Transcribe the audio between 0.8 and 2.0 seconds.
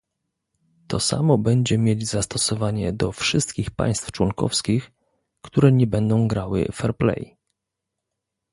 To samo będzie